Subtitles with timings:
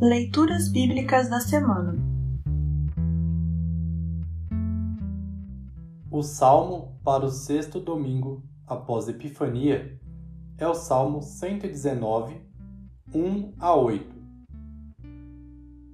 [0.00, 1.98] Leituras Bíblicas da Semana
[6.08, 10.00] O salmo para o sexto domingo após Epifania
[10.56, 12.40] é o Salmo 119,
[13.12, 14.14] 1 a 8.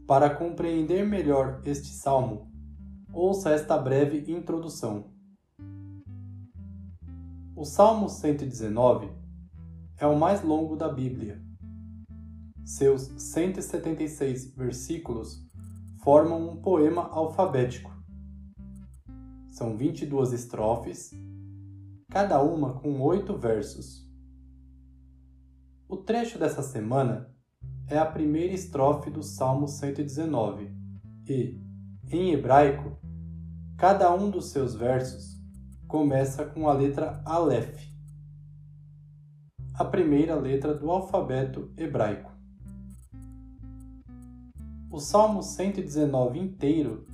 [0.06, 2.52] Para compreender melhor este salmo,
[3.10, 5.06] ouça esta breve introdução.
[7.56, 9.10] O Salmo 119
[9.96, 11.42] é o mais longo da Bíblia.
[12.64, 15.46] Seus 176 versículos
[16.02, 17.92] formam um poema alfabético.
[19.50, 21.10] São 22 estrofes,
[22.10, 24.10] cada uma com oito versos.
[25.86, 27.30] O trecho dessa semana
[27.86, 30.74] é a primeira estrofe do Salmo 119
[31.28, 31.60] e,
[32.10, 32.98] em hebraico,
[33.76, 35.38] cada um dos seus versos
[35.86, 37.78] começa com a letra Aleph,
[39.74, 42.33] a primeira letra do alfabeto hebraico.
[44.94, 47.04] O Salmo 119 inteiro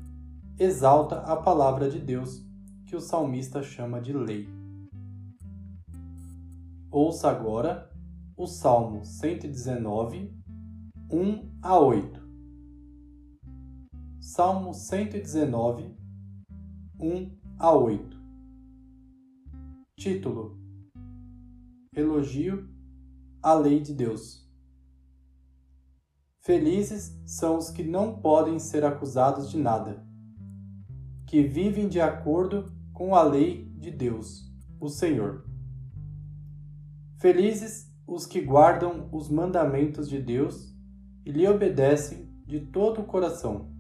[0.59, 2.47] exalta a palavra de Deus,
[2.85, 4.51] que o salmista chama de lei.
[6.91, 7.91] Ouça agora
[8.37, 10.31] o Salmo 119,
[11.11, 12.21] 1 a 8.
[14.21, 15.97] Salmo 119,
[17.01, 18.21] 1 a 8.
[19.99, 20.59] Título:
[21.97, 22.69] Elogio
[23.43, 24.50] à Lei de Deus.
[26.51, 30.05] Felizes são os que não podem ser acusados de nada,
[31.25, 35.47] que vivem de acordo com a lei de Deus, o Senhor.
[37.21, 40.75] Felizes os que guardam os mandamentos de Deus
[41.25, 43.71] e lhe obedecem de todo o coração.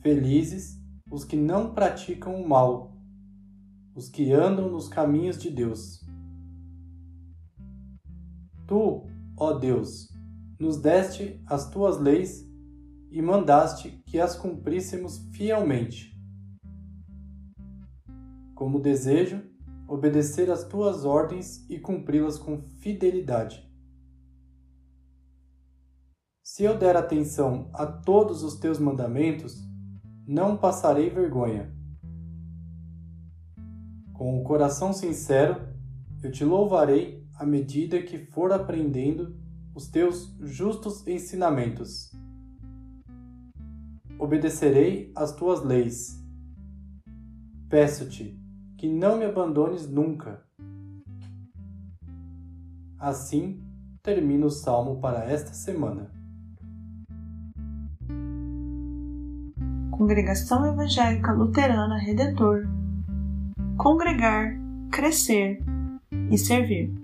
[0.00, 2.96] Felizes os que não praticam o mal
[3.94, 6.02] os que andam nos caminhos de Deus.
[8.66, 10.13] Tu, ó Deus,
[10.58, 12.48] nos deste as tuas leis
[13.10, 16.14] e mandaste que as cumpríssemos fielmente.
[18.54, 19.42] Como desejo
[19.86, 23.68] obedecer às tuas ordens e cumpri-las com fidelidade.
[26.42, 29.56] Se eu der atenção a todos os teus mandamentos,
[30.26, 31.74] não passarei vergonha.
[34.12, 35.68] Com o coração sincero,
[36.22, 39.36] eu te louvarei à medida que for aprendendo
[39.74, 42.12] os teus justos ensinamentos.
[44.18, 46.22] Obedecerei às tuas leis.
[47.68, 48.38] Peço-te
[48.78, 50.42] que não me abandones nunca.
[52.98, 53.62] Assim
[54.02, 56.10] termina o salmo para esta semana.
[59.90, 62.66] Congregação Evangélica Luterana Redentor
[63.76, 64.56] congregar,
[64.90, 65.58] crescer
[66.30, 67.03] e servir.